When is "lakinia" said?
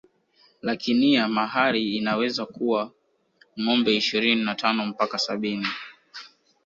0.61-1.27